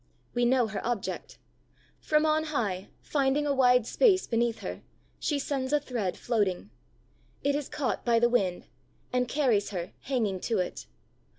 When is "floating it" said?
6.17-7.53